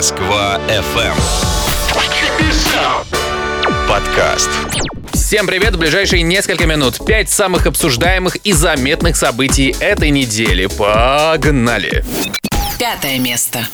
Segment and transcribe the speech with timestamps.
[0.00, 1.14] Москва FM.
[3.86, 4.48] Подкаст.
[5.12, 5.76] Всем привет!
[5.76, 10.68] В ближайшие несколько минут пять самых обсуждаемых и заметных событий этой недели.
[10.68, 12.02] Погнали!
[12.78, 13.68] Пятое место.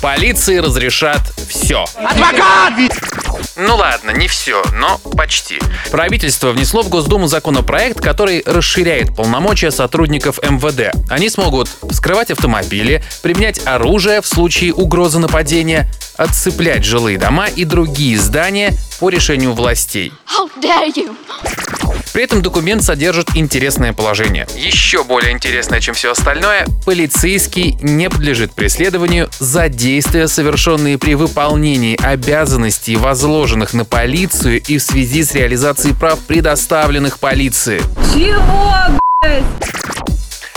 [0.00, 1.84] Полиции разрешат все.
[1.94, 3.21] Адвокат!
[3.56, 5.60] Ну ладно, не все, но почти.
[5.90, 10.94] Правительство внесло в Госдуму законопроект, который расширяет полномочия сотрудников МВД.
[11.10, 18.18] Они смогут вскрывать автомобили, применять оружие в случае угрозы нападения, отцеплять жилые дома и другие
[18.18, 20.12] здания по решению властей.
[20.26, 21.91] How dare you!
[22.12, 24.46] При этом документ содержит интересное положение.
[24.56, 31.98] Еще более интересное, чем все остальное, полицейский не подлежит преследованию за действия, совершенные при выполнении
[32.02, 37.80] обязанностей, возложенных на полицию и в связи с реализацией прав, предоставленных полиции.
[38.14, 38.74] Чего,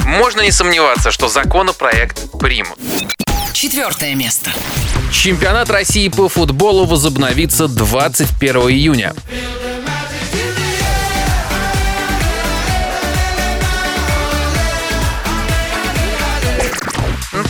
[0.04, 2.78] Можно не сомневаться, что законопроект примут.
[3.54, 4.52] Четвертое место.
[5.12, 9.14] Чемпионат России по футболу возобновится 21 июня.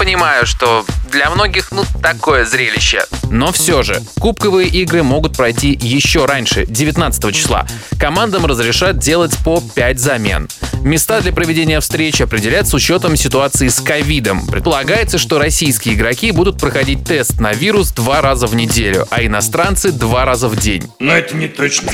[0.05, 3.07] Понимаю, что для многих, ну, такое зрелище.
[3.29, 7.65] Но все же, кубковые игры могут пройти еще раньше, 19 числа.
[7.99, 10.47] Командам разрешат делать по 5 замен.
[10.83, 14.45] Места для проведения встреч определят с учетом ситуации с ковидом.
[14.45, 19.91] Предполагается, что российские игроки будут проходить тест на вирус два раза в неделю, а иностранцы
[19.91, 20.83] два раза в день.
[20.99, 21.91] Но это не точно.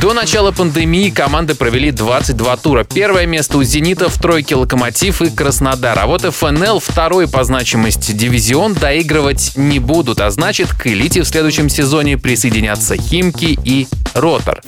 [0.00, 2.82] До начала пандемии команды провели 22 тура.
[2.82, 5.96] Первое место у «Зенита» в тройке «Локомотив» и «Краснодар».
[5.96, 11.26] А вот ФНЛ второй по значимости дивизион доигрывать не будут, а значит к элите в
[11.26, 14.62] следующем сезоне присоединятся «Химки» и «Ротор».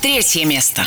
[0.00, 0.84] Третье место.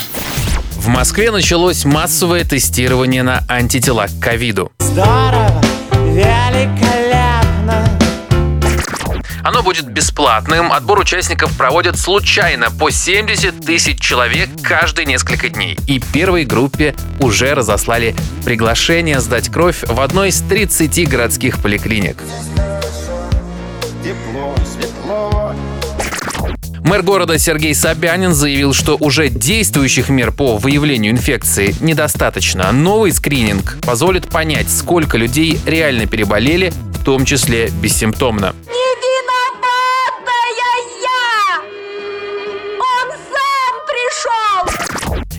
[0.72, 4.70] В Москве началось массовое тестирование на антитела к ковиду.
[4.78, 7.88] Здорово, великолепно.
[9.42, 10.72] Оно будет бесплатным.
[10.72, 15.78] Отбор участников проводят случайно по 70 тысяч человек каждые несколько дней.
[15.86, 22.16] И первой группе уже разослали приглашение сдать кровь в одной из 30 городских поликлиник.
[24.06, 25.52] Тепло, светло.
[26.84, 32.70] Мэр города Сергей Собянин заявил, что уже действующих мер по выявлению инфекции недостаточно.
[32.70, 38.54] Новый скрининг позволит понять, сколько людей реально переболели, в том числе бессимптомно.
[38.68, 39.05] Не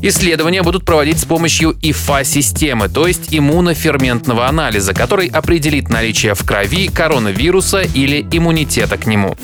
[0.02, 6.88] Исследования будут проводить с помощью ИФА-системы, то есть иммуноферментного анализа, который определит наличие в крови
[6.88, 9.36] коронавируса или иммунитета к нему.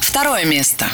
[0.00, 0.86] Второе место.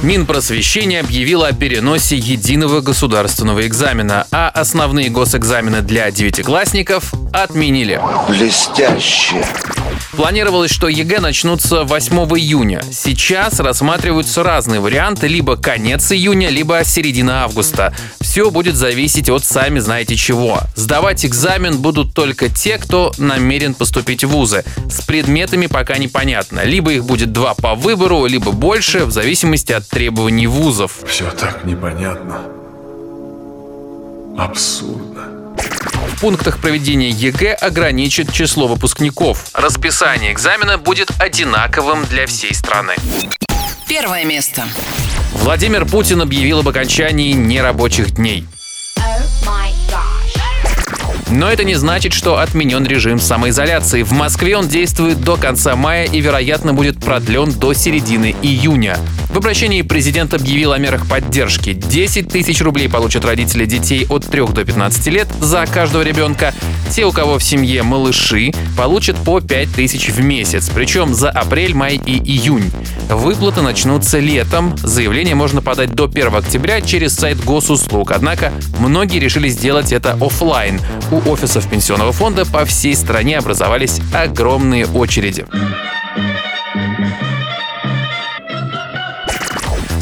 [0.00, 8.00] Минпросвещение объявило о переносе единого государственного экзамена, а основные госэкзамены для девятиклассников отменили.
[8.26, 9.44] Блестяще.
[10.12, 12.82] Планировалось, что ЕГЭ начнутся 8 июня.
[12.92, 17.94] Сейчас рассматриваются разные варианты, либо конец июня, либо середина августа.
[18.20, 20.60] Все будет зависеть от сами знаете чего.
[20.74, 24.64] Сдавать экзамен будут только те, кто намерен поступить в вузы.
[24.88, 26.64] С предметами пока непонятно.
[26.64, 30.92] Либо их будет два по выбору, либо больше, в зависимости от требований вузов.
[31.06, 32.40] Все так непонятно.
[34.38, 35.39] Абсурдно.
[36.08, 39.46] В пунктах проведения ЕГЭ ограничат число выпускников.
[39.54, 42.94] Расписание экзамена будет одинаковым для всей страны.
[43.88, 44.64] Первое место.
[45.34, 48.46] Владимир Путин объявил об окончании нерабочих дней.
[48.98, 49.40] Oh.
[51.30, 54.02] Но это не значит, что отменен режим самоизоляции.
[54.02, 58.98] В Москве он действует до конца мая и, вероятно, будет продлен до середины июня.
[59.32, 61.72] В обращении президент объявил о мерах поддержки.
[61.72, 66.52] 10 тысяч рублей получат родители детей от 3 до 15 лет за каждого ребенка.
[66.90, 71.74] Те, у кого в семье малыши, получат по 5 тысяч в месяц, причем за апрель,
[71.74, 72.72] май и июнь.
[73.08, 74.76] Выплаты начнутся летом.
[74.78, 78.10] Заявление можно подать до 1 октября через сайт госуслуг.
[78.10, 80.80] Однако многие решили сделать это офлайн.
[81.12, 85.46] У офисов пенсионного фонда по всей стране образовались огромные очереди.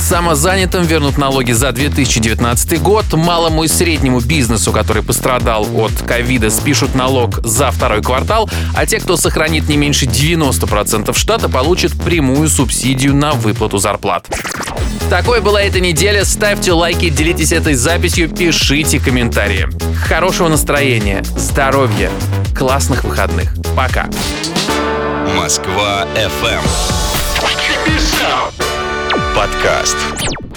[0.09, 3.05] Самозанятым вернут налоги за 2019 год.
[3.13, 9.01] Малому и среднему бизнесу, который пострадал от ковида, спишут налог за второй квартал, а те,
[9.01, 14.27] кто сохранит не меньше 90% штата, получат прямую субсидию на выплату зарплат.
[15.11, 16.25] Такой была эта неделя.
[16.25, 19.69] Ставьте лайки, делитесь этой записью, пишите комментарии.
[20.07, 22.11] Хорошего настроения, здоровья,
[22.57, 23.55] классных выходных.
[23.77, 24.09] Пока.
[25.37, 26.63] Москва FM.
[29.39, 30.48] Подкаст.